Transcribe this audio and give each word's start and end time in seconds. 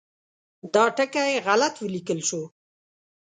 دا 0.73 0.83
ټکی 0.95 1.31
غلط 1.45 1.75
ولیکل 1.83 2.19
شو. 2.29 2.41